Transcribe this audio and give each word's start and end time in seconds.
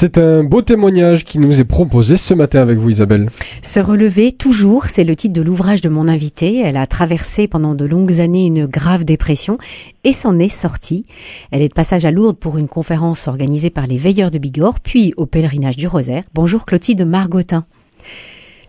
C'est 0.00 0.16
un 0.16 0.44
beau 0.44 0.62
témoignage 0.62 1.26
qui 1.26 1.38
nous 1.38 1.60
est 1.60 1.66
proposé 1.66 2.16
ce 2.16 2.32
matin 2.32 2.62
avec 2.62 2.78
vous 2.78 2.88
Isabelle. 2.88 3.28
Se 3.60 3.80
relever 3.80 4.32
toujours, 4.32 4.86
c'est 4.86 5.04
le 5.04 5.14
titre 5.14 5.34
de 5.34 5.42
l'ouvrage 5.42 5.82
de 5.82 5.90
mon 5.90 6.08
invitée. 6.08 6.58
Elle 6.58 6.78
a 6.78 6.86
traversé 6.86 7.46
pendant 7.46 7.74
de 7.74 7.84
longues 7.84 8.18
années 8.18 8.46
une 8.46 8.64
grave 8.64 9.04
dépression 9.04 9.58
et 10.04 10.14
s'en 10.14 10.38
est 10.38 10.48
sortie. 10.48 11.04
Elle 11.50 11.60
est 11.60 11.68
de 11.68 11.74
passage 11.74 12.06
à 12.06 12.12
Lourdes 12.12 12.38
pour 12.38 12.56
une 12.56 12.66
conférence 12.66 13.28
organisée 13.28 13.68
par 13.68 13.86
les 13.86 13.98
Veilleurs 13.98 14.30
de 14.30 14.38
Bigorre, 14.38 14.80
puis 14.80 15.12
au 15.18 15.26
pèlerinage 15.26 15.76
du 15.76 15.86
Rosaire. 15.86 16.24
Bonjour 16.32 16.64
Clotilde 16.64 17.02
Margotin. 17.02 17.66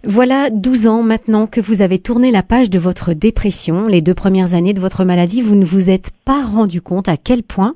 Voilà 0.03 0.49
12 0.49 0.87
ans 0.87 1.03
maintenant 1.03 1.45
que 1.45 1.61
vous 1.61 1.83
avez 1.83 1.99
tourné 1.99 2.31
la 2.31 2.41
page 2.41 2.71
de 2.71 2.79
votre 2.79 3.13
dépression. 3.13 3.85
Les 3.85 4.01
deux 4.01 4.15
premières 4.15 4.55
années 4.55 4.73
de 4.73 4.79
votre 4.79 5.05
maladie, 5.05 5.41
vous 5.41 5.55
ne 5.55 5.63
vous 5.63 5.91
êtes 5.91 6.09
pas 6.25 6.43
rendu 6.43 6.81
compte 6.81 7.07
à 7.07 7.17
quel 7.17 7.43
point 7.43 7.75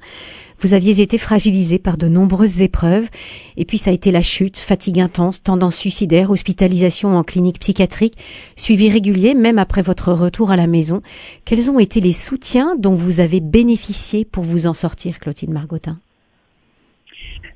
vous 0.60 0.74
aviez 0.74 1.00
été 1.02 1.20
fragilisé 1.20 1.78
par 1.78 1.98
de 1.98 2.08
nombreuses 2.08 2.62
épreuves. 2.62 3.10
Et 3.58 3.66
puis 3.66 3.78
ça 3.78 3.92
a 3.92 3.94
été 3.94 4.10
la 4.10 4.24
chute, 4.24 4.58
fatigue 4.58 5.00
intense, 5.00 5.44
tendance 5.44 5.76
suicidaire, 5.76 6.32
hospitalisation 6.32 7.16
en 7.16 7.24
clinique 7.24 7.60
psychiatrique, 7.60 8.16
suivi 8.56 8.90
régulier 8.90 9.36
même 9.36 9.60
après 9.60 9.84
votre 9.84 10.12
retour 10.12 10.50
à 10.50 10.56
la 10.56 10.66
maison. 10.66 11.04
Quels 11.46 11.70
ont 11.70 11.78
été 11.78 12.02
les 12.02 12.14
soutiens 12.14 12.76
dont 12.76 12.96
vous 12.96 13.20
avez 13.20 13.40
bénéficié 13.40 14.26
pour 14.26 14.44
vous 14.44 14.66
en 14.66 14.74
sortir, 14.74 15.20
Clotilde 15.20 15.54
Margotin? 15.54 16.00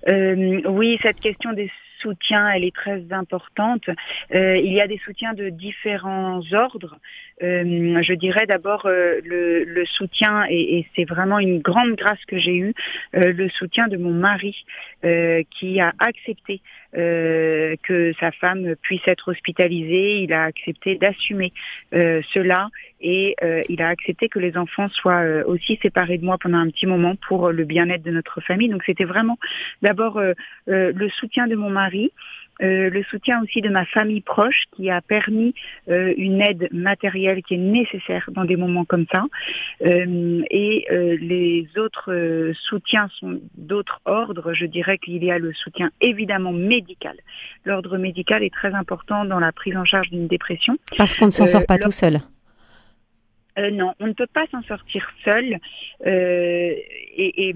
Euh, 0.07 0.61
Oui, 0.69 0.99
cette 1.01 1.19
question 1.19 1.53
des 1.53 1.71
soutien, 2.01 2.49
elle 2.49 2.63
est 2.63 2.75
très 2.75 3.03
importante. 3.11 3.89
Euh, 4.33 4.57
il 4.57 4.73
y 4.73 4.81
a 4.81 4.87
des 4.87 4.99
soutiens 4.99 5.33
de 5.33 5.49
différents 5.49 6.41
ordres. 6.53 6.97
Euh, 7.41 8.01
je 8.01 8.13
dirais 8.13 8.45
d'abord 8.45 8.85
euh, 8.85 9.19
le, 9.23 9.85
soutien, 9.85 10.45
et, 10.49 10.85
c'est 10.95 11.05
vraiment 11.05 11.39
une 11.39 11.59
grande 11.59 11.95
grâce 11.95 12.23
que 12.25 12.37
j'ai 12.37 12.55
eue, 12.55 12.73
le 13.13 13.49
soutien 13.49 13.87
de 13.87 13.97
mon 13.97 14.13
mari 14.13 14.65
qui 15.51 15.79
a 15.79 15.93
accepté 15.99 16.61
que 16.93 18.13
sa 18.19 18.31
femme 18.31 18.75
puisse 18.81 19.07
être 19.07 19.31
hospitalisée. 19.31 20.21
Il 20.23 20.33
a 20.33 20.43
accepté 20.43 20.95
d'assumer 20.95 21.53
cela 21.91 22.69
et 23.01 23.35
il 23.69 23.81
a 23.81 23.89
accepté 23.89 24.29
que 24.29 24.39
les 24.39 24.57
enfants 24.57 24.89
soient 24.89 25.23
aussi 25.45 25.77
séparés 25.81 26.17
de 26.17 26.25
moi 26.25 26.37
pendant 26.37 26.57
un 26.57 26.69
petit 26.69 26.87
moment 26.87 27.15
pour 27.27 27.51
le 27.51 27.63
bien-être 27.63 28.03
de 28.03 28.11
notre 28.11 28.41
famille. 28.41 28.69
Donc 28.69 28.83
c'était 28.85 29.05
vraiment 29.05 29.37
d'abord 29.81 30.19
le 30.67 31.09
soutien 31.09 31.47
de 31.47 31.55
mon 31.55 31.69
mari 31.69 32.11
euh, 32.61 32.89
le 32.89 33.03
soutien 33.03 33.41
aussi 33.43 33.61
de 33.61 33.69
ma 33.69 33.85
famille 33.85 34.21
proche 34.21 34.63
qui 34.75 34.89
a 34.89 35.01
permis 35.01 35.53
euh, 35.89 36.13
une 36.17 36.41
aide 36.41 36.67
matérielle 36.71 37.41
qui 37.43 37.55
est 37.55 37.57
nécessaire 37.57 38.29
dans 38.31 38.45
des 38.45 38.55
moments 38.55 38.85
comme 38.85 39.05
ça. 39.11 39.25
Euh, 39.85 40.41
et 40.49 40.85
les 40.89 41.67
autres 41.77 42.51
soutiens 42.53 43.07
sont 43.19 43.39
d'autres 43.55 44.01
ordres. 44.05 44.53
Je 44.53 44.65
dirais 44.65 44.97
qu'il 44.97 45.23
y 45.23 45.31
a 45.31 45.39
le 45.39 45.53
soutien 45.53 45.91
évidemment 46.01 46.51
médical. 46.51 47.15
L'ordre 47.65 47.97
médical 47.97 48.43
est 48.43 48.53
très 48.53 48.73
important 48.73 49.25
dans 49.25 49.39
la 49.39 49.51
prise 49.51 49.77
en 49.77 49.85
charge 49.85 50.09
d'une 50.09 50.27
dépression. 50.27 50.77
Parce 50.97 51.15
qu'on 51.15 51.27
ne 51.27 51.31
s'en 51.31 51.45
sort 51.45 51.65
pas 51.65 51.77
tout 51.77 51.91
seul. 51.91 52.19
non, 53.57 53.93
on 53.99 54.07
ne 54.07 54.13
peut 54.13 54.27
pas 54.33 54.45
s'en 54.51 54.61
sortir 54.63 55.09
seul. 55.23 55.57
et 56.05 57.53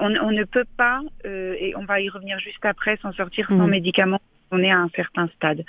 on, 0.00 0.08
ne 0.08 0.44
peut 0.44 0.64
pas, 0.76 1.00
euh, 1.24 1.54
et 1.58 1.74
on 1.76 1.84
va 1.84 2.00
y 2.00 2.08
revenir 2.08 2.38
juste 2.38 2.64
après, 2.64 2.96
s'en 2.98 3.12
sortir 3.12 3.48
sans 3.48 3.66
mmh. 3.66 3.70
médicaments 3.70 4.20
on 4.50 4.62
est 4.62 4.70
à 4.70 4.78
un 4.78 4.88
certain 4.94 5.28
stade. 5.36 5.64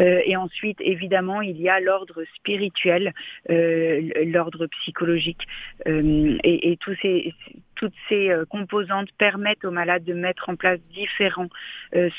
Euh, 0.00 0.20
et 0.24 0.36
ensuite, 0.36 0.78
évidemment, 0.80 1.40
il 1.40 1.60
y 1.60 1.68
a 1.68 1.80
l'ordre 1.80 2.24
spirituel, 2.36 3.12
euh, 3.50 4.10
l'ordre 4.26 4.66
psychologique, 4.66 5.46
et, 5.86 6.76
tous 6.80 6.96
ces, 7.02 7.34
toutes 7.74 7.94
ces 8.08 8.30
composantes 8.48 9.08
permettent 9.18 9.64
aux 9.64 9.70
malades 9.70 10.04
de 10.04 10.14
mettre 10.14 10.48
en 10.48 10.56
place 10.56 10.78
différents 10.92 11.48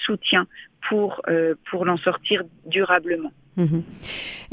soutiens 0.05 0.47
pour, 0.89 1.21
pour 1.69 1.85
l'en 1.85 1.97
sortir 1.97 2.43
durablement. 2.65 3.31
Mhm. 3.57 3.83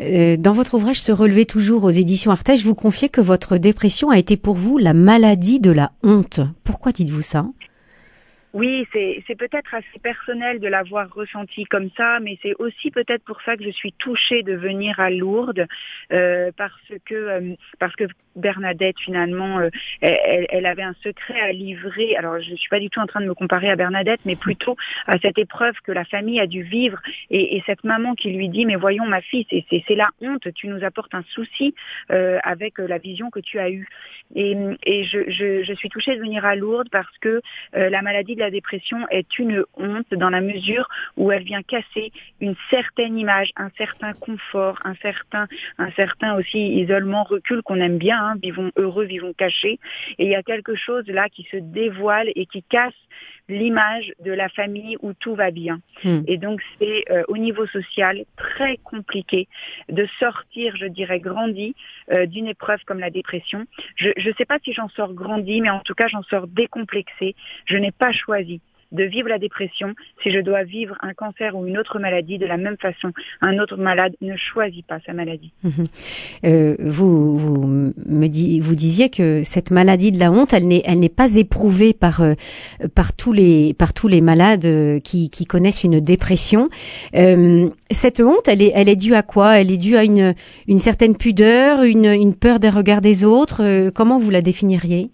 Euh, 0.00 0.36
dans 0.36 0.52
votre 0.52 0.74
ouvrage 0.74 1.00
Se 1.00 1.12
relever 1.12 1.46
toujours 1.46 1.84
aux 1.84 1.90
éditions 1.90 2.30
Artege, 2.30 2.64
vous 2.64 2.74
confiez 2.74 3.08
que 3.08 3.20
votre 3.20 3.56
dépression 3.56 4.10
a 4.10 4.18
été 4.18 4.36
pour 4.36 4.54
vous 4.54 4.78
la 4.78 4.94
maladie 4.94 5.60
de 5.60 5.70
la 5.70 5.92
honte. 6.02 6.40
Pourquoi 6.64 6.92
dites-vous 6.92 7.22
ça? 7.22 7.46
Oui, 8.54 8.86
c'est 8.92 9.36
peut-être 9.36 9.74
assez 9.74 9.98
personnel 10.02 10.58
de 10.58 10.68
l'avoir 10.68 11.12
ressenti 11.12 11.64
comme 11.64 11.90
ça, 11.96 12.18
mais 12.20 12.38
c'est 12.42 12.54
aussi 12.58 12.90
peut-être 12.90 13.22
pour 13.24 13.42
ça 13.42 13.56
que 13.56 13.64
je 13.64 13.70
suis 13.70 13.92
touchée 13.92 14.42
de 14.42 14.54
venir 14.54 14.98
à 15.00 15.10
Lourdes, 15.10 15.66
euh, 16.12 16.50
parce 16.56 16.72
que 17.04 17.14
euh, 17.14 17.54
parce 17.78 17.94
que 17.94 18.04
Bernadette 18.38 18.98
finalement, 18.98 19.58
euh, 19.58 19.68
elle, 20.00 20.46
elle, 20.48 20.66
avait 20.66 20.82
un 20.82 20.94
secret 21.02 21.40
à 21.40 21.52
livrer. 21.52 22.16
Alors 22.16 22.40
je 22.40 22.50
ne 22.50 22.56
suis 22.56 22.68
pas 22.68 22.80
du 22.80 22.90
tout 22.90 23.00
en 23.00 23.06
train 23.06 23.20
de 23.20 23.26
me 23.26 23.34
comparer 23.34 23.70
à 23.70 23.76
Bernadette, 23.76 24.20
mais 24.24 24.36
plutôt 24.36 24.76
à 25.06 25.18
cette 25.18 25.38
épreuve 25.38 25.74
que 25.84 25.92
la 25.92 26.04
famille 26.04 26.40
a 26.40 26.46
dû 26.46 26.62
vivre 26.62 26.98
et, 27.30 27.56
et 27.56 27.62
cette 27.66 27.84
maman 27.84 28.14
qui 28.14 28.30
lui 28.30 28.48
dit 28.48 28.66
mais 28.66 28.76
voyons 28.76 29.06
ma 29.06 29.20
fille, 29.20 29.46
c'est 29.50 29.94
la 29.94 30.10
honte, 30.20 30.52
tu 30.54 30.68
nous 30.68 30.84
apportes 30.84 31.14
un 31.14 31.24
souci 31.28 31.74
avec 32.08 32.78
la 32.78 32.98
vision 32.98 33.30
que 33.30 33.40
tu 33.40 33.58
as 33.58 33.70
eue. 33.70 33.88
Et, 34.34 34.56
et 34.84 35.04
je, 35.04 35.30
je, 35.30 35.62
je, 35.62 35.72
suis 35.72 35.88
touchée 35.88 36.14
de 36.14 36.20
venir 36.20 36.44
à 36.44 36.54
Lourdes 36.54 36.88
parce 36.90 37.16
que 37.18 37.40
la 37.72 38.02
maladie 38.02 38.34
la 38.38 38.50
dépression 38.50 39.06
est 39.10 39.38
une 39.38 39.64
honte 39.76 40.12
dans 40.12 40.30
la 40.30 40.40
mesure 40.40 40.88
où 41.16 41.30
elle 41.32 41.42
vient 41.42 41.62
casser 41.62 42.12
une 42.40 42.54
certaine 42.70 43.18
image, 43.18 43.50
un 43.56 43.70
certain 43.76 44.12
confort, 44.12 44.78
un 44.84 44.94
certain, 44.96 45.46
un 45.78 45.90
certain 45.92 46.34
aussi 46.36 46.58
isolement, 46.58 47.24
recul 47.24 47.62
qu'on 47.62 47.80
aime 47.80 47.98
bien, 47.98 48.18
hein, 48.18 48.27
vivons 48.36 48.70
heureux, 48.76 49.04
vivons 49.04 49.32
cachés. 49.32 49.78
Et 50.18 50.26
il 50.26 50.30
y 50.30 50.34
a 50.34 50.42
quelque 50.42 50.74
chose 50.74 51.06
là 51.06 51.28
qui 51.28 51.46
se 51.50 51.56
dévoile 51.56 52.30
et 52.34 52.46
qui 52.46 52.62
casse 52.62 52.94
l'image 53.48 54.12
de 54.20 54.32
la 54.32 54.48
famille 54.48 54.96
où 55.00 55.14
tout 55.14 55.34
va 55.34 55.50
bien. 55.50 55.80
Hmm. 56.04 56.20
Et 56.26 56.36
donc 56.36 56.60
c'est 56.78 57.04
euh, 57.10 57.22
au 57.28 57.38
niveau 57.38 57.66
social 57.66 58.24
très 58.36 58.76
compliqué 58.78 59.48
de 59.88 60.06
sortir, 60.18 60.76
je 60.76 60.86
dirais, 60.86 61.20
grandi 61.20 61.74
euh, 62.10 62.26
d'une 62.26 62.46
épreuve 62.46 62.80
comme 62.86 63.00
la 63.00 63.10
dépression. 63.10 63.64
Je 63.96 64.08
ne 64.08 64.34
sais 64.34 64.44
pas 64.44 64.58
si 64.62 64.72
j'en 64.72 64.88
sors 64.88 65.14
grandi, 65.14 65.60
mais 65.60 65.70
en 65.70 65.80
tout 65.80 65.94
cas 65.94 66.08
j'en 66.08 66.22
sors 66.24 66.46
décomplexé. 66.46 67.34
Je 67.64 67.76
n'ai 67.76 67.92
pas 67.92 68.12
choisi 68.12 68.60
de 68.92 69.04
vivre 69.04 69.28
la 69.28 69.38
dépression 69.38 69.94
si 70.22 70.30
je 70.30 70.40
dois 70.40 70.62
vivre 70.62 70.96
un 71.02 71.12
cancer 71.12 71.54
ou 71.56 71.66
une 71.66 71.78
autre 71.78 71.98
maladie 71.98 72.38
de 72.38 72.46
la 72.46 72.56
même 72.56 72.76
façon. 72.80 73.12
Un 73.40 73.58
autre 73.58 73.76
malade 73.76 74.14
ne 74.20 74.36
choisit 74.36 74.86
pas 74.86 74.98
sa 75.04 75.12
maladie. 75.12 75.52
Mhm. 75.62 75.84
Euh, 76.44 76.76
vous, 76.78 77.38
vous, 77.38 77.66
me 77.66 78.26
disiez 78.26 79.10
que 79.10 79.42
cette 79.42 79.70
maladie 79.70 80.12
de 80.12 80.18
la 80.18 80.30
honte, 80.30 80.52
elle 80.52 80.66
n'est, 80.66 80.82
elle 80.86 81.00
n'est 81.00 81.08
pas 81.08 81.36
éprouvée 81.36 81.92
par, 81.92 82.22
euh, 82.22 82.34
tous 83.16 83.32
les, 83.32 83.74
malades 84.20 84.64
euh, 84.64 85.00
qui, 85.00 85.28
connaissent 85.46 85.84
une 85.84 86.00
dépression. 86.00 86.68
cette 87.12 88.20
honte, 88.20 88.48
elle 88.48 88.62
est, 88.62 88.96
due 88.96 89.14
à 89.14 89.22
quoi? 89.22 89.58
Elle 89.58 89.70
est 89.70 89.78
due 89.78 89.96
à 89.96 90.04
une, 90.04 90.34
certaine 90.78 91.16
pudeur, 91.16 91.82
une 91.82 92.34
peur 92.34 92.58
des 92.58 92.70
regards 92.70 93.00
des 93.00 93.24
autres? 93.24 93.90
comment 93.90 94.18
vous 94.18 94.30
la 94.30 94.42
définiriez? 94.42 95.10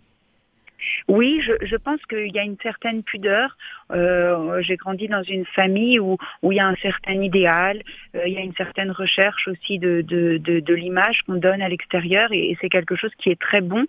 Oui, 1.08 1.40
je, 1.42 1.52
je 1.62 1.76
pense 1.76 2.00
qu'il 2.06 2.34
y 2.34 2.38
a 2.38 2.42
une 2.42 2.58
certaine 2.62 3.02
pudeur. 3.02 3.56
Euh, 3.92 4.60
J'ai 4.62 4.76
grandi 4.76 5.08
dans 5.08 5.22
une 5.22 5.44
famille 5.44 5.98
où, 5.98 6.16
où 6.42 6.52
il 6.52 6.56
y 6.56 6.60
a 6.60 6.66
un 6.66 6.76
certain 6.76 7.22
idéal, 7.22 7.82
euh, 8.14 8.26
il 8.26 8.32
y 8.32 8.38
a 8.38 8.40
une 8.40 8.54
certaine 8.54 8.90
recherche 8.90 9.48
aussi 9.48 9.78
de, 9.78 10.00
de, 10.02 10.38
de, 10.38 10.60
de 10.60 10.74
l'image 10.74 11.22
qu'on 11.22 11.34
donne 11.34 11.62
à 11.62 11.68
l'extérieur 11.68 12.32
et, 12.32 12.56
c'est 12.60 12.68
quelque 12.68 12.94
chose 12.94 13.10
qui 13.18 13.30
est 13.30 13.40
très 13.40 13.60
bon. 13.60 13.84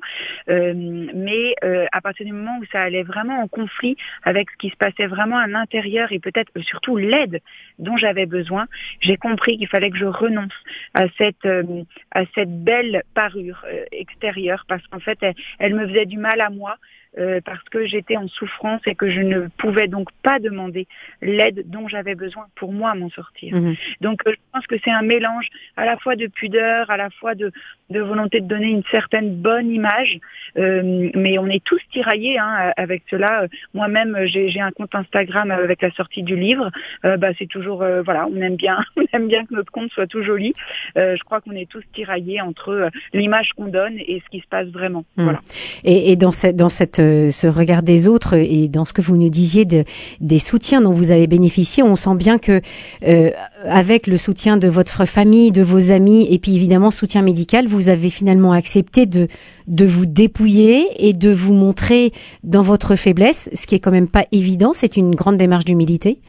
Euh, 0.49 0.73
mais 0.75 1.55
euh, 1.63 1.85
à 1.91 2.01
partir 2.01 2.25
du 2.25 2.33
moment 2.33 2.57
où 2.59 2.65
ça 2.71 2.81
allait 2.81 3.03
vraiment 3.03 3.41
en 3.41 3.47
conflit 3.47 3.95
avec 4.23 4.49
ce 4.51 4.57
qui 4.57 4.69
se 4.69 4.75
passait 4.75 5.07
vraiment 5.07 5.37
à 5.37 5.47
l'intérieur 5.47 6.11
et 6.11 6.19
peut-être 6.19 6.51
surtout 6.61 6.97
l'aide 6.97 7.41
dont 7.79 7.95
j'avais 7.95 8.25
besoin, 8.25 8.65
j'ai 9.01 9.17
compris 9.17 9.57
qu'il 9.57 9.67
fallait 9.67 9.91
que 9.91 9.97
je 9.97 10.05
renonce 10.05 10.53
à 10.95 11.05
cette, 11.17 11.45
euh, 11.45 11.83
à 12.11 12.23
cette 12.33 12.63
belle 12.63 13.03
parure 13.13 13.63
extérieure 13.91 14.65
parce 14.67 14.85
qu'en 14.87 14.99
fait, 14.99 15.17
elle, 15.21 15.35
elle 15.59 15.75
me 15.75 15.87
faisait 15.87 16.05
du 16.05 16.17
mal 16.17 16.41
à 16.41 16.49
moi. 16.49 16.77
Euh, 17.17 17.39
parce 17.45 17.63
que 17.71 17.85
j'étais 17.85 18.17
en 18.17 18.27
souffrance 18.27 18.81
et 18.85 18.93
que 18.93 19.09
je 19.09 19.21
ne 19.21 19.47
pouvais 19.57 19.87
donc 19.87 20.09
pas 20.21 20.39
demander 20.39 20.85
l'aide 21.21 21.63
dont 21.67 21.87
j'avais 21.87 22.13
besoin 22.13 22.47
pour 22.55 22.73
moi 22.73 22.93
m'en 22.93 23.09
sortir. 23.09 23.55
Mhm. 23.55 23.75
Donc 24.01 24.21
euh, 24.27 24.31
je 24.33 24.37
pense 24.51 24.67
que 24.67 24.75
c'est 24.83 24.91
un 24.91 25.01
mélange 25.01 25.47
à 25.77 25.85
la 25.85 25.95
fois 25.95 26.17
de 26.17 26.27
pudeur, 26.27 26.89
à 26.89 26.97
la 26.97 27.09
fois 27.09 27.33
de, 27.33 27.53
de 27.89 28.01
volonté 28.01 28.41
de 28.41 28.47
donner 28.47 28.67
une 28.67 28.83
certaine 28.91 29.33
bonne 29.33 29.71
image, 29.71 30.19
euh, 30.57 31.09
mais 31.15 31.37
on 31.37 31.47
est 31.47 31.63
tous 31.63 31.79
tiraillés 31.93 32.37
hein, 32.37 32.73
avec 32.75 33.03
cela. 33.09 33.47
Moi-même, 33.73 34.17
j'ai 34.25 34.59
un 34.59 34.71
compte 34.71 34.93
Instagram 34.93 35.51
avec 35.51 35.81
la 35.81 35.91
sortie 35.91 36.23
du 36.23 36.35
livre. 36.35 36.69
bah, 37.03 37.29
c'est 37.39 37.47
toujours 37.47 37.77
voilà, 38.03 38.27
on 38.27 38.41
aime 38.41 38.57
bien, 38.57 38.83
on 38.97 39.05
aime 39.13 39.27
bien 39.29 39.45
que 39.45 39.53
notre 39.53 39.71
compte 39.71 39.91
soit 39.91 40.07
tout 40.07 40.23
joli. 40.23 40.53
je 40.95 41.23
crois 41.23 41.39
qu'on 41.39 41.51
est 41.53 41.69
tous 41.69 41.83
tiraillés 41.93 42.41
entre 42.41 42.89
l'image 43.13 43.53
qu'on 43.53 43.67
donne 43.67 43.97
et 43.99 44.21
ce 44.25 44.29
qui 44.29 44.41
se 44.41 44.47
passe 44.47 44.67
vraiment. 44.67 45.05
Mhm. 45.15 45.23
Voilà. 45.23 45.39
Et, 45.85 46.11
et 46.11 46.15
dans 46.17 46.33
cette 46.33 46.57
dans 46.57 46.69
cette 46.69 47.04
ce, 47.31 47.47
regard 47.47 47.83
des 47.83 48.07
autres 48.07 48.33
et 48.33 48.67
dans 48.67 48.85
ce 48.85 48.93
que 48.93 49.01
vous 49.01 49.17
nous 49.17 49.29
disiez 49.29 49.65
de, 49.65 49.83
des 50.19 50.39
soutiens 50.39 50.81
dont 50.81 50.91
vous 50.91 51.11
avez 51.11 51.27
bénéficié, 51.27 51.83
on 51.83 51.95
sent 51.95 52.15
bien 52.15 52.37
que 52.37 52.61
euh, 53.07 53.31
avec 53.65 54.07
le 54.07 54.17
soutien 54.17 54.57
de 54.57 54.67
votre 54.67 55.05
famille, 55.05 55.51
de 55.51 55.61
vos 55.61 55.91
amis 55.91 56.27
et 56.29 56.39
puis 56.39 56.55
évidemment 56.55 56.91
soutien 56.91 57.21
médical, 57.21 57.67
vous 57.67 57.89
avez 57.89 58.09
finalement 58.09 58.51
accepté 58.51 59.05
de 59.05 59.27
vous 59.67 60.05
dépouiller 60.05 60.87
et 60.99 61.13
de 61.13 61.29
vous 61.29 61.53
montrer 61.53 62.11
dans 62.43 62.61
votre 62.61 62.95
faiblesse, 62.95 63.49
ce 63.53 63.67
qui 63.67 63.75
est 63.75 63.79
quand 63.79 63.91
même 63.91 64.09
pas 64.09 64.25
évident. 64.31 64.73
C'est 64.73 64.97
une 64.97 65.15
grande 65.15 65.37
démarche 65.37 65.65
d'humilité. 65.65 66.19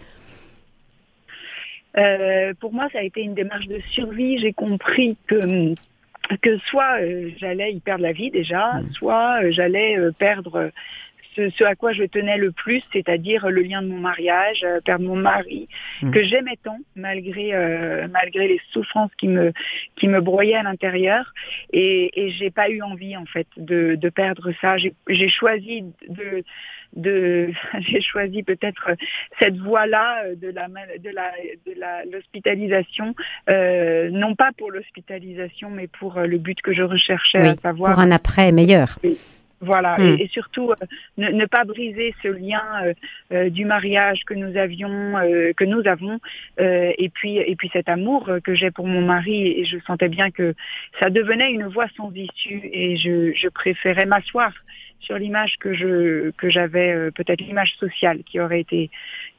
Euh, 1.96 2.52
pour 2.60 2.72
moi, 2.72 2.88
ça 2.92 2.98
a 2.98 3.02
été 3.02 3.22
une 3.22 3.34
démarche 3.34 3.66
de 3.66 3.80
survie. 3.92 4.38
J'ai 4.38 4.52
compris 4.52 5.16
que 5.26 5.74
que 6.42 6.58
soit 6.58 7.00
euh, 7.00 7.30
j'allais 7.38 7.72
y 7.72 7.80
perdre 7.80 8.02
la 8.02 8.12
vie 8.12 8.30
déjà, 8.30 8.74
mmh. 8.74 8.92
soit 8.92 9.42
euh, 9.42 9.52
j'allais 9.52 9.98
euh, 9.98 10.12
perdre 10.12 10.70
ce, 11.36 11.50
ce, 11.50 11.64
à 11.64 11.74
quoi 11.74 11.92
je 11.92 12.04
tenais 12.04 12.38
le 12.38 12.50
plus, 12.50 12.82
c'est-à-dire 12.92 13.48
le 13.48 13.62
lien 13.62 13.82
de 13.82 13.88
mon 13.88 13.98
mariage, 13.98 14.66
perdre 14.84 15.04
mon 15.04 15.16
mari, 15.16 15.68
mmh. 16.02 16.10
que 16.10 16.22
j'aimais 16.24 16.58
tant 16.62 16.78
malgré 16.96 17.52
malgré 18.10 18.48
les 18.48 18.60
souffrances 18.72 19.14
qui 19.18 19.28
me 19.28 19.52
qui 19.96 20.08
me 20.08 20.20
broyaient 20.20 20.56
à 20.56 20.62
l'intérieur, 20.62 21.32
et, 21.72 22.10
et 22.20 22.30
j'ai 22.30 22.50
pas 22.50 22.70
eu 22.70 22.82
envie 22.82 23.16
en 23.16 23.26
fait 23.26 23.46
de, 23.56 23.94
de 23.94 24.08
perdre 24.08 24.52
ça. 24.60 24.76
J'ai 24.76 25.28
choisi 25.28 25.84
de 26.08 26.42
de 26.94 27.50
j'ai 27.80 28.00
choisi 28.00 28.42
peut-être 28.42 28.90
cette 29.38 29.56
voie-là 29.58 30.24
euh, 30.24 30.34
de 30.34 30.48
la 30.48 30.68
de 30.68 31.10
la 31.10 31.30
de 31.66 32.12
l'hospitalisation 32.12 33.14
euh, 33.48 34.10
non 34.10 34.34
pas 34.34 34.50
pour 34.56 34.70
l'hospitalisation 34.70 35.70
mais 35.70 35.86
pour 35.86 36.18
euh, 36.18 36.26
le 36.26 36.38
but 36.38 36.60
que 36.62 36.72
je 36.72 36.82
recherchais 36.82 37.48
à 37.48 37.56
savoir 37.56 37.92
pour 37.92 38.00
un 38.00 38.10
après 38.10 38.52
meilleur. 38.52 38.98
Voilà, 39.60 39.96
et, 39.98 40.02
hmm. 40.02 40.16
et, 40.20 40.28
surtout 40.28 40.70
euh, 40.70 40.86
ne, 41.16 41.30
ne, 41.30 41.46
pas 41.46 41.64
briser 41.64 42.14
ce 42.22 42.28
lien 42.28 42.62
euh, 43.32 43.48
du 43.48 43.64
mariage 43.64 44.24
que 44.26 44.34
nous 44.34 44.56
avions, 44.56 45.14
que 45.56 45.64
nous 45.64 45.86
avons, 45.86 46.18
et 46.58 47.10
puis 47.12 47.38
et 47.38 47.56
puis 47.56 47.70
cet 47.72 47.88
amour 47.88 48.30
que 48.44 48.54
j'ai 48.54 48.70
pour 48.70 48.86
mon 48.86 49.00
mari. 49.00 49.48
Et 49.48 49.64
je 49.64 49.78
sentais 49.86 50.08
bien 50.08 50.30
que 50.30 50.54
ça 51.00 51.10
devenait 51.10 51.50
une 51.50 51.66
voie 51.66 51.86
sans 51.96 52.12
issue, 52.14 52.60
et 52.72 52.96
je, 52.96 53.32
je 53.34 53.48
préférais 53.48 54.06
m'asseoir 54.06 54.52
sur 55.00 55.18
l'image 55.18 55.56
que 55.60 55.74
je 55.74 56.30
que 56.32 56.50
j'avais 56.50 56.92
euh, 56.92 57.10
peut-être 57.10 57.40
l'image 57.40 57.74
sociale 57.76 58.22
qui 58.24 58.40
aurait 58.40 58.60
été 58.60 58.90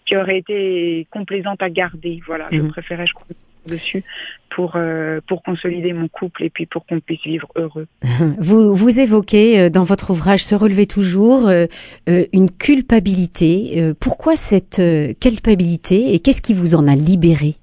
qui 0.05 0.15
aurait 0.15 0.37
été 0.37 1.07
complaisante 1.11 1.61
à 1.61 1.69
garder 1.69 2.21
voilà 2.25 2.47
je 2.51 2.61
mhm. 2.61 2.69
préférais 2.69 3.07
je 3.07 3.13
crois 3.13 3.27
dessus 3.67 4.03
pour 4.49 4.73
euh, 4.75 5.19
pour 5.27 5.43
consolider 5.43 5.93
mon 5.93 6.07
couple 6.07 6.43
et 6.43 6.49
puis 6.49 6.65
pour 6.65 6.85
qu'on 6.85 6.99
puisse 6.99 7.23
vivre 7.23 7.47
heureux. 7.55 7.87
Vous 8.39 8.75
vous 8.75 8.99
évoquez 8.99 9.59
euh, 9.59 9.69
dans 9.69 9.83
votre 9.83 10.09
ouvrage 10.11 10.43
Se 10.43 10.55
relever 10.55 10.87
toujours 10.87 11.49
une 12.07 12.51
culpabilité. 12.51 13.93
pourquoi 13.99 14.35
cette 14.35 14.81
culpabilité 15.19 16.13
et 16.13 16.19
qu'est-ce 16.19 16.41
qui 16.41 16.53
vous 16.53 16.75
en 16.75 16.87
a 16.87 16.95
libéré? 16.95 17.55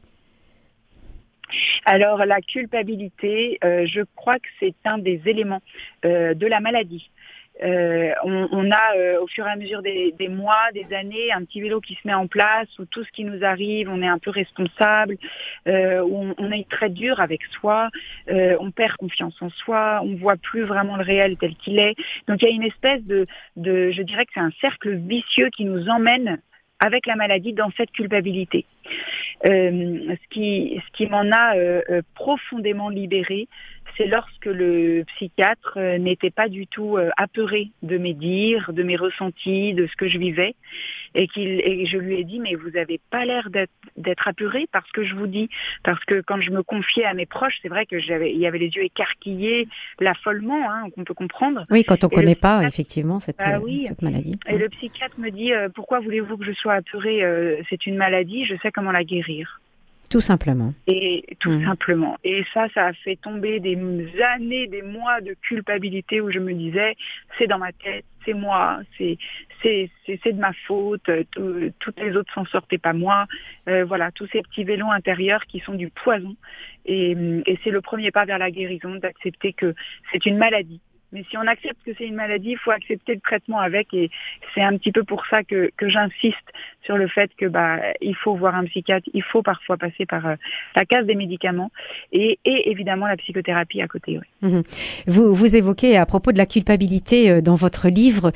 Alors 1.84 2.24
la 2.24 2.40
culpabilité, 2.40 3.58
je 3.62 4.02
crois 4.16 4.38
que 4.38 4.48
c'est 4.60 4.74
un 4.84 4.98
des 4.98 5.20
éléments 5.26 5.62
de 6.02 6.46
la 6.46 6.60
maladie. 6.60 7.10
Euh, 7.62 8.12
on, 8.24 8.70
a 8.72 8.96
euh, 8.96 9.20
au 9.20 9.28
fur 9.28 9.46
et 9.46 9.50
à 9.50 9.56
mesure 9.56 9.80
des, 9.80 10.28
mois, 10.28 10.72
des 10.72 10.92
années, 10.92 11.32
un 11.32 11.44
petit 11.44 11.60
vélo 11.60 11.80
qui 11.80 11.94
se 11.94 12.00
met 12.06 12.14
en 12.14 12.26
place 12.26 12.68
où 12.78 12.84
tout 12.84 13.04
ce 13.04 13.10
qui 13.12 13.24
nous 13.24 13.44
arrive, 13.44 13.88
on 13.88 14.02
est 14.02 14.08
un 14.08 14.18
peu 14.18 14.30
responsable, 14.30 15.16
euh, 15.68 16.02
où 16.02 16.34
on, 16.36 16.50
est 16.50 16.68
très 16.68 16.90
dur 16.90 17.20
avec 17.20 17.42
soi, 17.52 17.90
euh, 18.28 18.56
on 18.58 18.72
perd 18.72 18.96
confiance 18.96 19.40
en 19.40 19.50
soi, 19.50 20.00
on 20.02 20.16
voit 20.16 20.36
plus 20.36 20.64
vraiment 20.64 20.96
le 20.96 21.04
réel 21.04 21.36
tel 21.36 21.54
qu'il 21.54 21.78
est. 21.78 21.94
Donc 22.26 22.42
il 22.42 22.48
y 22.48 22.50
a 22.50 22.54
une 22.54 22.64
espèce 22.64 23.02
de, 23.04 23.26
je 23.56 24.02
dirais 24.02 24.26
que 24.26 24.32
c'est 24.34 24.40
un 24.40 24.52
cercle 24.60 24.96
vicieux 24.96 25.48
qui 25.56 25.64
nous 25.64 25.88
emmène 25.88 26.40
avec 26.80 27.06
la 27.06 27.14
maladie 27.14 27.52
dans 27.52 27.70
cette 27.76 27.92
culpabilité. 27.92 28.66
Ce 29.44 30.28
qui, 30.30 30.82
ce 30.84 30.92
qui 30.92 31.06
m'en 31.06 31.30
a 31.32 31.54
profondément 32.14 32.88
libéré, 32.88 33.48
c'est 33.96 34.06
lorsque 34.06 34.46
le 34.46 35.04
psychiatre 35.14 35.74
euh, 35.76 35.98
n'était 35.98 36.30
pas 36.30 36.48
du 36.48 36.66
tout 36.66 36.96
euh, 36.96 37.10
apeuré 37.16 37.70
de 37.82 37.98
mes 37.98 38.14
dires, 38.14 38.72
de 38.72 38.82
mes 38.82 38.96
ressentis, 38.96 39.74
de 39.74 39.86
ce 39.86 39.96
que 39.96 40.08
je 40.08 40.18
vivais, 40.18 40.54
et 41.14 41.28
qu'il 41.28 41.60
et 41.60 41.86
je 41.86 41.98
lui 41.98 42.18
ai 42.18 42.24
dit 42.24 42.40
mais 42.40 42.54
vous 42.54 42.70
n'avez 42.70 43.00
pas 43.10 43.24
l'air 43.24 43.48
d'être 43.96 44.28
apeuré 44.28 44.68
parce 44.72 44.90
que 44.92 45.04
je 45.04 45.14
vous 45.14 45.26
dis 45.26 45.48
parce 45.82 46.02
que 46.04 46.20
quand 46.20 46.40
je 46.40 46.50
me 46.50 46.62
confiais 46.62 47.04
à 47.04 47.14
mes 47.14 47.26
proches, 47.26 47.58
c'est 47.62 47.68
vrai 47.68 47.86
que 47.86 47.98
j'avais 47.98 48.32
il 48.32 48.38
y 48.38 48.46
avait 48.46 48.58
les 48.58 48.68
yeux 48.68 48.84
écarquillés, 48.84 49.68
l'affolement 50.00 50.70
hein, 50.70 50.90
qu'on 50.90 51.04
peut 51.04 51.14
comprendre. 51.14 51.64
Oui, 51.70 51.84
quand 51.84 52.02
on 52.04 52.08
ne 52.08 52.14
connaît 52.14 52.34
pas 52.34 52.62
effectivement 52.64 53.20
cette, 53.20 53.38
bah 53.38 53.60
cette 53.84 54.02
maladie. 54.02 54.38
Et 54.48 54.58
le 54.58 54.68
psychiatre 54.68 55.18
me 55.18 55.30
dit 55.30 55.52
pourquoi 55.74 56.00
voulez-vous 56.00 56.36
que 56.36 56.44
je 56.44 56.52
sois 56.52 56.74
apeuré 56.74 57.22
C'est 57.70 57.86
une 57.86 57.96
maladie, 57.96 58.44
je 58.44 58.56
sais 58.62 58.72
comment 58.72 58.92
la 58.92 59.04
guérir. 59.04 59.60
Tout 60.14 60.20
simplement. 60.20 60.72
Et 60.86 61.24
tout 61.40 61.50
mmh. 61.50 61.64
simplement. 61.64 62.16
Et 62.22 62.44
ça, 62.54 62.68
ça 62.72 62.86
a 62.86 62.92
fait 62.92 63.16
tomber 63.16 63.58
des 63.58 63.76
années, 64.36 64.68
des 64.68 64.82
mois 64.82 65.20
de 65.20 65.34
culpabilité 65.42 66.20
où 66.20 66.30
je 66.30 66.38
me 66.38 66.54
disais, 66.54 66.94
c'est 67.36 67.48
dans 67.48 67.58
ma 67.58 67.72
tête, 67.72 68.04
c'est 68.24 68.32
moi, 68.32 68.78
c'est 68.96 69.18
c'est 69.60 69.90
c'est 70.06 70.32
de 70.32 70.38
ma 70.38 70.52
faute, 70.68 71.10
toutes 71.80 71.98
les 71.98 72.16
autres 72.16 72.32
s'en 72.32 72.44
sortaient 72.44 72.78
pas 72.78 72.92
moi. 72.92 73.26
Euh, 73.68 73.84
voilà, 73.84 74.12
tous 74.12 74.28
ces 74.28 74.42
petits 74.42 74.62
vélos 74.62 74.88
intérieurs 74.88 75.46
qui 75.46 75.58
sont 75.58 75.74
du 75.74 75.90
poison. 75.90 76.36
Et, 76.86 77.16
et 77.46 77.58
c'est 77.64 77.70
le 77.70 77.80
premier 77.80 78.12
pas 78.12 78.24
vers 78.24 78.38
la 78.38 78.52
guérison, 78.52 78.94
d'accepter 78.94 79.52
que 79.52 79.74
c'est 80.12 80.26
une 80.26 80.38
maladie 80.38 80.80
mais 81.14 81.24
si 81.30 81.38
on 81.38 81.46
accepte 81.46 81.78
que 81.86 81.92
c'est 81.96 82.06
une 82.06 82.16
maladie, 82.16 82.50
il 82.50 82.58
faut 82.58 82.72
accepter 82.72 83.14
le 83.14 83.20
traitement 83.20 83.60
avec. 83.60 83.94
Et 83.94 84.10
c'est 84.52 84.60
un 84.60 84.76
petit 84.76 84.90
peu 84.90 85.04
pour 85.04 85.24
ça 85.26 85.44
que, 85.44 85.70
j'insiste 85.80 86.34
sur 86.82 86.96
le 86.96 87.06
fait 87.06 87.30
que 87.38 87.46
bah 87.46 87.78
il 88.00 88.16
faut 88.16 88.34
voir 88.34 88.54
un 88.54 88.64
psychiatre, 88.64 89.08
il 89.14 89.22
faut 89.22 89.42
parfois 89.42 89.76
passer 89.76 90.06
par 90.06 90.26
euh, 90.26 90.34
la 90.74 90.84
case 90.84 91.06
des 91.06 91.14
médicaments 91.14 91.70
et, 92.12 92.38
évidemment 92.44 93.06
la 93.06 93.16
psychothérapie 93.16 93.80
à 93.80 93.86
côté. 93.86 94.18
Mhm. 94.42 94.62
Vous, 95.06 95.34
vous 95.34 95.56
évoquez 95.56 95.96
à 95.96 96.04
propos 96.04 96.32
de 96.32 96.38
la 96.38 96.46
culpabilité 96.46 97.30
euh, 97.30 97.40
dans 97.40 97.54
votre 97.54 97.88
livre 97.88 98.32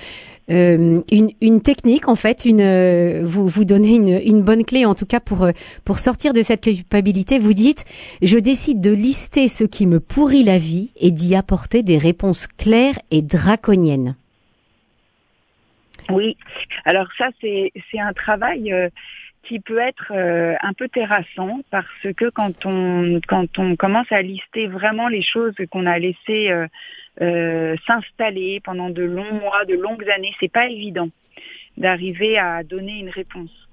euh, 0.50 1.02
une, 1.10 1.30
une, 1.40 1.60
technique 1.60 2.08
en 2.08 2.14
fait, 2.14 2.44
une, 2.46 2.62
euh, 2.62 3.20
vous 3.22 3.46
vous 3.46 3.64
donnez 3.64 3.96
une, 3.96 4.20
une, 4.24 4.42
bonne 4.42 4.64
clé 4.64 4.86
en 4.86 4.94
tout 4.94 5.04
cas 5.04 5.20
pour 5.20 5.44
euh, 5.44 5.52
pour 5.84 5.98
sortir 5.98 6.32
de 6.32 6.40
cette 6.40 6.62
culpabilité. 6.62 7.38
Vous 7.38 7.52
dites, 7.52 7.84
je 8.22 8.38
décide 8.38 8.80
de 8.80 8.90
lister 8.90 9.48
ce 9.48 9.64
qui 9.64 9.86
me 9.86 10.00
pourrit 10.00 10.44
la 10.44 10.56
vie 10.58 10.92
et 10.96 11.10
d'y 11.10 11.34
apporter 11.34 11.82
des 11.82 11.98
réponses 11.98 12.46
claires 12.46 12.98
et 13.10 13.20
draconiennes. 13.20 14.16
Oui, 16.08 16.38
alors 16.86 17.08
ça 17.18 17.28
c'est 17.40 17.72
c'est 17.90 18.00
un 18.00 18.14
travail. 18.14 18.74
qui 19.44 19.60
peut 19.60 19.78
être 19.78 20.12
un 20.62 20.74
peu 20.74 20.88
terrassant 20.88 21.60
parce 21.70 22.06
que 22.16 22.28
quand 22.28 22.66
on 22.66 23.20
quand 23.26 23.58
on 23.58 23.76
commence 23.76 24.10
à 24.10 24.20
lister 24.20 24.66
vraiment 24.66 25.08
les 25.08 25.22
choses 25.22 25.54
qu'on 25.70 25.86
a 25.86 25.98
laissées 25.98 26.50
euh, 26.50 26.66
s'installer 27.86 28.60
pendant 28.60 28.90
de 28.90 29.02
longs 29.02 29.34
mois, 29.34 29.64
de 29.64 29.74
longues 29.74 30.08
années. 30.10 30.34
C'est 30.40 30.52
pas 30.52 30.68
évident 30.68 31.10
d'arriver 31.78 32.38
à 32.38 32.62
donner 32.62 32.98
une 32.98 33.10
réponse. 33.10 33.68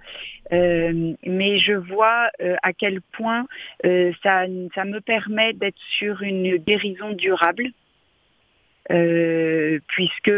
Euh, 0.53 1.13
mais 1.25 1.57
je 1.57 1.73
vois 1.73 2.29
euh, 2.41 2.55
à 2.61 2.71
quel 2.73 3.01
point 3.01 3.47
euh, 3.85 4.11
ça, 4.21 4.45
ça 4.75 4.85
me 4.85 4.99
permet 4.99 5.53
d'être 5.53 5.79
sur 5.97 6.21
une 6.21 6.57
guérison 6.57 7.11
durable. 7.11 7.69
Euh, 8.91 9.79
puisque 9.87 10.31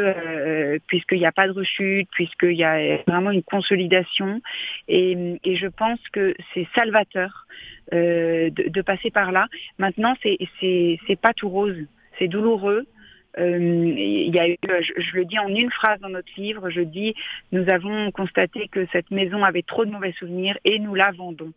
puisqu'il 0.88 1.20
n'y 1.20 1.26
a 1.26 1.34
pas 1.34 1.48
de 1.48 1.52
rechute, 1.52 2.08
puisqu'il 2.12 2.54
y 2.54 2.64
a 2.64 2.96
vraiment 3.06 3.32
une 3.32 3.44
consolidation, 3.44 4.42
et, 4.88 5.38
et 5.44 5.58
je 5.58 5.68
pense 5.68 6.00
que 6.14 6.34
c'est 6.54 6.66
salvateur 6.74 7.46
de, 7.92 8.50
de, 8.50 8.82
passer 8.82 9.12
par 9.12 9.34
là. 9.34 9.48
Maintenant, 9.80 10.16
c'est 10.24 10.38
c'est 10.62 11.20
pas 11.20 11.34
tout 11.34 11.50
rose, 11.50 11.76
c'est 12.18 12.30
douloureux, 12.30 12.86
euh, 12.86 12.97
il 13.38 14.34
y 14.34 14.40
a 14.40 14.50
eu, 14.50 14.58
je, 14.64 14.94
je, 14.98 15.16
le 15.16 15.26
dis 15.26 15.40
en 15.40 15.48
une 15.48 15.72
phrase 15.72 16.00
dans 16.00 16.10
notre 16.10 16.32
livre, 16.38 16.70
je 16.70 16.82
dis, 16.82 17.16
nous 17.52 17.70
avons 17.70 18.12
constaté 18.12 18.68
que 18.68 18.86
cette 18.92 19.12
maison 19.12 19.44
avait 19.44 19.62
trop 19.62 19.86
de 19.86 19.92
mauvais 19.92 20.14
souvenirs 20.14 20.58
et 20.66 20.80
nous 20.80 20.96
la 20.96 21.12
vendons. 21.12 21.52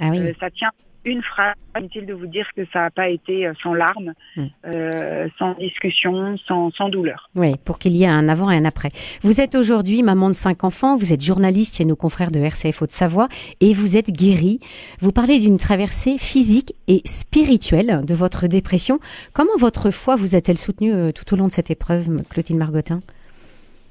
Ah 0.00 0.08
oui. 0.10 0.18
euh, 0.18 0.32
ça 0.40 0.50
tient 0.50 0.70
une 1.04 1.22
phrase, 1.22 1.54
inutile 1.78 2.06
de 2.06 2.14
vous 2.14 2.26
dire 2.26 2.46
que 2.56 2.64
ça 2.72 2.80
n'a 2.80 2.90
pas 2.90 3.08
été 3.08 3.46
euh, 3.46 3.52
sans 3.62 3.74
larmes, 3.74 4.14
mm. 4.36 4.44
euh, 4.66 5.28
sans 5.38 5.54
discussion, 5.54 6.36
sans, 6.46 6.70
sans, 6.70 6.88
douleur. 6.88 7.30
Oui, 7.34 7.54
pour 7.64 7.78
qu'il 7.78 7.94
y 7.96 8.04
ait 8.04 8.08
un 8.08 8.28
avant 8.28 8.50
et 8.50 8.56
un 8.56 8.64
après. 8.64 8.90
Vous 9.22 9.40
êtes 9.40 9.54
aujourd'hui 9.54 10.02
maman 10.02 10.28
de 10.28 10.34
cinq 10.34 10.64
enfants, 10.64 10.96
vous 10.96 11.12
êtes 11.12 11.22
journaliste 11.22 11.76
chez 11.76 11.84
nos 11.84 11.96
confrères 11.96 12.30
de 12.30 12.40
RCF 12.40 12.82
Haute-Savoie 12.82 13.28
et 13.60 13.74
vous 13.74 13.96
êtes 13.96 14.10
guérie. 14.10 14.60
Vous 15.00 15.12
parlez 15.12 15.38
d'une 15.38 15.58
traversée 15.58 16.18
physique 16.18 16.74
et 16.88 17.02
spirituelle 17.04 18.02
de 18.04 18.14
votre 18.14 18.46
dépression. 18.46 18.98
Comment 19.32 19.56
votre 19.58 19.90
foi 19.90 20.16
vous 20.16 20.34
a-t-elle 20.34 20.58
soutenue 20.58 20.92
euh, 20.92 21.12
tout 21.12 21.32
au 21.34 21.36
long 21.36 21.48
de 21.48 21.52
cette 21.52 21.70
épreuve, 21.70 22.22
Clotilde 22.30 22.58
Margotin? 22.58 23.00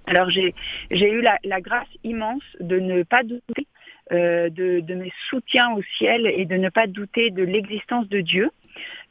Alors 0.05 0.29
j'ai 0.29 0.53
j'ai 0.91 1.09
eu 1.09 1.21
la, 1.21 1.37
la 1.45 1.61
grâce 1.61 1.87
immense 2.03 2.43
de 2.59 2.77
ne 2.77 3.03
pas 3.03 3.23
douter 3.23 3.67
euh, 4.11 4.49
de, 4.49 4.79
de, 4.81 4.95
mes 4.95 5.13
soutiens 5.29 5.71
au 5.73 5.81
ciel 5.97 6.27
et 6.27 6.45
de 6.45 6.55
ne 6.55 6.69
pas 6.69 6.87
douter 6.87 7.29
de 7.29 7.43
l'existence 7.43 8.07
de 8.09 8.21
Dieu. 8.21 8.51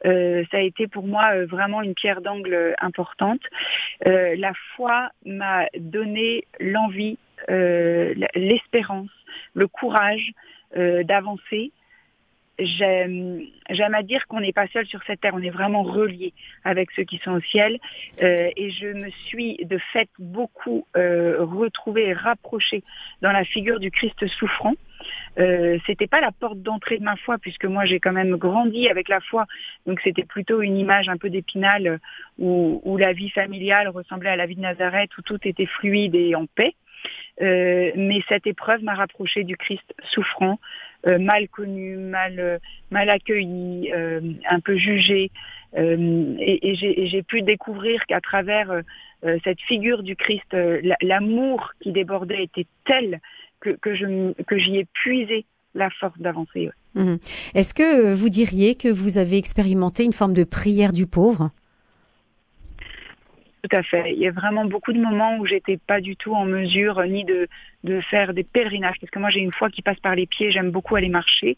ça 0.03 0.57
a 0.57 0.59
été 0.59 0.87
pour 0.87 1.07
moi 1.07 1.45
vraiment 1.45 1.81
une 1.81 1.93
pierre 1.93 2.21
d'angle 2.21 2.75
importante. 2.79 3.41
la 4.05 4.53
foi 4.75 5.09
m'a 5.25 5.65
donné 5.77 6.45
l'envie, 6.59 7.17
l'espérance, 7.47 9.11
le 9.53 9.67
courage 9.67 10.31
d'avancer 10.75 11.71
j'aime 12.59 13.93
à 13.93 14.03
dire 14.03 14.27
qu'on 14.27 14.39
n'est 14.39 14.53
pas 14.53 14.67
seul 14.67 14.85
sur 14.85 15.01
cette 15.05 15.21
terre, 15.21 15.33
on 15.33 15.41
est 15.41 15.49
vraiment 15.49 15.83
relié 15.83 16.33
avec 16.63 16.91
ceux 16.91 17.03
qui 17.03 17.17
sont 17.23 17.31
au 17.31 17.41
ciel. 17.41 17.79
Euh, 18.21 18.49
et 18.55 18.69
je 18.71 18.87
me 18.87 19.09
suis 19.27 19.57
de 19.65 19.77
fait 19.91 20.09
beaucoup 20.19 20.85
euh, 20.95 21.37
retrouvée 21.39 22.09
et 22.09 22.13
rapprochée 22.13 22.83
dans 23.21 23.31
la 23.31 23.43
figure 23.43 23.79
du 23.79 23.91
Christ 23.91 24.25
souffrant. 24.27 24.73
Euh, 25.37 25.79
c'était 25.85 26.07
pas 26.07 26.21
la 26.21 26.31
porte 26.31 26.61
d'entrée 26.61 26.97
de 26.97 27.03
ma 27.03 27.17
foi 27.17 27.37
puisque 27.37 27.65
moi 27.65 27.83
j'ai 27.83 27.99
quand 27.99 28.13
même 28.13 28.37
grandi 28.37 28.87
avec 28.87 29.09
la 29.09 29.19
foi 29.19 29.47
donc 29.85 29.99
c'était 30.01 30.23
plutôt 30.23 30.61
une 30.61 30.77
image 30.77 31.09
un 31.09 31.17
peu 31.17 31.29
d'épinal 31.29 31.99
où, 32.39 32.81
où, 32.85 32.95
la 32.95 33.11
vie 33.11 33.29
familiale 33.31 33.89
ressemblait 33.89 34.29
à 34.29 34.37
la 34.37 34.45
vie 34.45 34.55
de 34.55 34.61
Nazareth 34.61 35.09
où 35.17 35.21
tout 35.21 35.39
était 35.43 35.65
fluide 35.65 36.15
et 36.15 36.35
en 36.35 36.45
paix 36.45 36.73
euh, 37.41 37.91
mais 37.95 38.21
cette 38.29 38.47
épreuve 38.47 38.83
m'a 38.83 38.93
rapproché 38.93 39.43
du 39.43 39.57
Christ 39.57 39.93
souffrant, 40.11 40.53
euh, 40.53 40.59
mal 41.05 41.47
connu, 41.49 41.97
mal, 41.97 42.39
euh, 42.39 42.57
mal 42.91 43.09
accueilli, 43.09 43.91
un 43.93 44.59
peu 44.59 44.77
jugé. 44.77 45.31
et, 45.75 46.75
j'ai 46.75 47.23
pu 47.23 47.41
découvrir 47.41 48.05
qu'à 48.05 48.21
travers 48.21 48.81
cette 49.43 49.61
figure 49.61 50.03
du 50.03 50.15
Christ, 50.15 50.55
l'amour 51.01 51.71
qui 51.81 51.91
débordait 51.91 52.43
était 52.43 52.67
tel 52.85 53.19
que, 53.59 53.71
que 53.71 54.57
j'y 54.57 54.77
ai 54.77 54.85
puisé 54.93 55.45
la 55.75 55.89
force 55.89 56.19
d'avancer. 56.19 56.69
Mmh. 56.95 57.15
Est-ce 57.55 57.73
que 57.73 58.13
vous 58.13 58.29
diriez 58.29 58.75
que 58.75 58.87
vous 58.87 59.17
avez 59.17 59.37
expérimenté 59.37 60.03
une 60.03 60.13
forme 60.13 60.33
de 60.33 60.43
prière 60.43 60.93
du 60.93 61.07
pauvre? 61.07 61.51
Tout 63.63 63.75
à 63.77 63.83
fait. 63.83 64.11
Il 64.11 64.19
y 64.19 64.27
a 64.27 64.31
vraiment 64.31 64.65
beaucoup 64.65 64.91
de 64.91 64.99
moments 64.99 65.37
où 65.37 65.45
j'étais 65.45 65.77
pas 65.77 66.01
du 66.01 66.17
tout 66.17 66.33
en 66.35 66.43
mesure 66.43 67.01
ni 67.03 67.23
de, 67.23 67.47
de 67.85 68.01
faire 68.01 68.33
des 68.33 68.43
pèlerinages, 68.43 68.97
parce 68.99 69.09
que 69.09 69.19
moi 69.19 69.29
j'ai 69.29 69.39
une 69.39 69.53
foi 69.53 69.69
qui 69.69 69.81
passe 69.81 69.99
par 69.99 70.15
les 70.15 70.25
pieds, 70.25 70.51
j'aime 70.51 70.69
beaucoup 70.69 70.97
aller 70.97 71.07
marcher. 71.07 71.55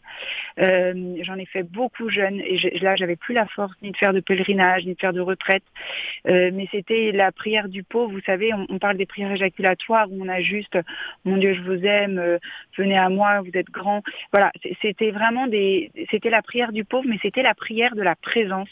Euh, 0.60 1.16
J'en 1.22 1.36
ai 1.36 1.46
fait 1.46 1.64
beaucoup 1.64 2.08
jeune 2.08 2.40
et 2.40 2.78
là 2.80 2.94
j'avais 2.94 3.16
plus 3.16 3.34
la 3.34 3.46
force 3.46 3.74
ni 3.82 3.90
de 3.90 3.96
faire 3.96 4.12
de 4.12 4.20
pèlerinage, 4.20 4.86
ni 4.86 4.94
de 4.94 5.00
faire 5.00 5.12
de 5.12 5.20
retraite. 5.20 5.64
Euh, 6.28 6.50
mais 6.54 6.68
c'était 6.70 7.10
la 7.10 7.32
prière 7.32 7.68
du 7.68 7.82
pauvre, 7.82 8.12
vous 8.12 8.20
savez, 8.24 8.54
on, 8.54 8.66
on, 8.68 8.78
parle 8.78 8.98
des 8.98 9.06
prières 9.06 9.32
éjaculatoires 9.32 10.06
où 10.10 10.22
on 10.22 10.28
a 10.28 10.40
juste 10.40 10.78
mon 11.24 11.38
Dieu 11.38 11.54
je 11.54 11.62
vous 11.62 11.84
aime, 11.84 12.18
euh, 12.18 12.38
venez 12.78 12.96
à 12.96 13.08
moi, 13.08 13.40
vous 13.40 13.50
êtes 13.54 13.70
grand. 13.70 14.04
Voilà, 14.32 14.52
c'était 14.80 15.10
vraiment 15.10 15.48
des, 15.48 15.90
c'était 16.12 16.30
la 16.30 16.42
prière 16.42 16.70
du 16.70 16.84
pauvre, 16.84 17.06
mais 17.08 17.18
c'était 17.20 17.42
la 17.42 17.54
prière 17.54 17.96
de 17.96 18.02
la 18.02 18.14
présence 18.14 18.68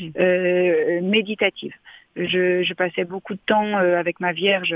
mmh. 0.00 0.08
euh, 0.18 1.00
méditative 1.02 1.74
je, 2.16 2.62
je, 2.62 2.74
passais 2.74 3.04
beaucoup 3.04 3.34
de 3.34 3.40
temps 3.46 3.78
euh, 3.78 3.98
avec 3.98 4.20
ma 4.20 4.32
Vierge, 4.32 4.74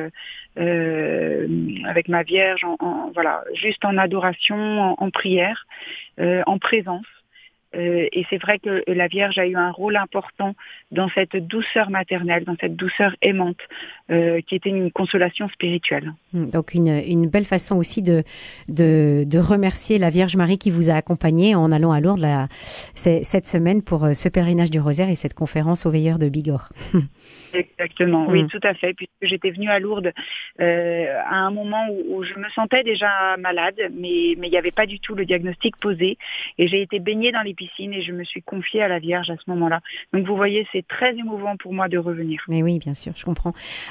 euh, 0.59 1.47
avec 1.87 2.09
ma 2.09 2.23
Vierge, 2.23 2.65
en, 2.65 3.11
voilà, 3.13 3.45
juste 3.55 3.85
en 3.85 3.97
adoration, 3.97 4.95
en, 4.99 5.11
prière, 5.11 5.67
euh, 6.21 6.43
en 6.47 6.59
présence. 6.59 7.07
Euh, 7.77 8.09
et 8.13 8.25
c'est 8.31 8.39
vrai 8.39 8.59
que 8.59 8.83
la 8.87 9.07
Vierge 9.07 9.39
a 9.39 9.47
eu 9.47 9.57
un 9.57 9.71
rôle 9.71 9.97
important 9.97 10.55
dans 10.91 11.09
cette 11.11 11.37
douceur 11.37 11.91
maternelle, 11.91 12.45
dans 12.45 12.57
cette 12.61 12.77
douceur 12.77 13.15
aimante, 13.23 13.61
euh, 14.11 14.41
qui 14.41 14.55
était 14.55 14.71
une 14.71 14.91
consolation 14.91 15.49
spirituelle. 15.49 16.13
Hmm, 16.33 16.49
donc 16.51 16.75
une, 16.75 17.03
une 17.07 17.29
belle 17.29 17.45
façon 17.45 17.77
aussi 17.77 18.03
de, 18.03 18.23
de, 18.69 19.25
de, 19.27 19.39
remercier 19.39 19.99
la 19.99 20.11
Vierge 20.11 20.37
Marie 20.37 20.59
qui 20.59 20.71
vous 20.71 20.91
a 20.91 20.95
accompagné 20.95 21.55
en 21.55 21.73
allant 21.73 21.93
à 21.93 22.01
Lourdes 22.01 22.21
la, 22.21 22.49
cette 22.95 23.47
semaine 23.47 23.83
pour 23.83 24.05
euh, 24.05 24.13
ce 24.13 24.29
pèlerinage 24.29 24.71
du 24.71 24.81
rosaire 24.81 25.09
et 25.09 25.15
cette 25.15 25.35
conférence 25.35 25.87
au 25.87 25.91
veilleur 25.91 26.19
de 26.19 26.29
Bigorre. 26.29 26.73
Exactement, 27.55 28.27
oui, 28.29 28.43
hmm. 28.43 28.49
tout 28.49 28.61
à 28.63 28.75
fait, 28.75 28.95
puisque 28.95 29.13
j'étais 29.23 29.51
venue 29.51 29.71
à 29.71 29.79
Lourdes 29.79 30.13
euh, 30.61 31.21
à 31.25 31.37
un 31.37 31.51
moment 31.51 31.89
où, 31.91 32.19
où, 32.19 32.25
je 32.25 32.35
me 32.39 32.49
sentais 32.51 32.83
déjà 32.83 33.37
malade, 33.39 33.77
mais, 33.93 34.35
mais 34.39 34.49
il 34.49 34.51
n'y 34.51 34.59
avait 34.59 34.71
pas 34.71 34.87
du 34.87 35.01
tout 35.01 35.15
le 35.15 35.25
diagnostic 35.25 35.77
posé, 35.79 36.19
et 36.59 36.69
j'ai 36.69 36.83
été 36.83 36.99
baignée 36.99 37.33
dans 37.33 37.43
les 37.43 37.55
et 37.79 38.03
je 38.03 38.13
me 38.13 38.25
suis 38.25 38.43
confiée 38.43 38.83
à 38.83 38.89
la 38.89 38.99
Vierge 38.99 39.31
à 39.31 39.37
ce 39.37 39.51
moment-là. 39.51 39.81
Donc 40.13 40.27
vous 40.27 40.37
voyez, 40.37 40.67
c'est 40.73 40.87
très 40.87 41.17
émouvant 41.17 41.57
pour 41.57 41.73
moi 41.73 41.89
de 41.89 41.99
revenir. 41.99 42.43
Mais 42.49 42.63
oui, 42.63 42.79
bien 42.79 42.95
sûr, 42.95 43.13
je 43.17 43.25
comprends. 43.25 43.53